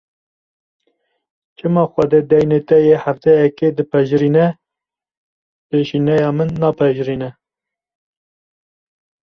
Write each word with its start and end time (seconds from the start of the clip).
Çima 1.57 1.83
Xwedê 1.91 2.19
deynê 2.31 2.59
te 2.67 2.77
yê 2.87 2.95
hefteyekê 3.05 3.67
dipejirîne, 3.77 4.47
pêşîneya 5.69 6.29
min 6.37 6.49
napejirîne! 6.61 7.29